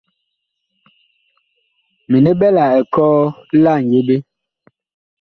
Mini 2.09 2.31
ɓɛ 2.39 2.47
la 2.55 2.63
ekɔɔ 2.79 3.15
la 3.63 3.73
ŋyeɓe. 3.89 4.15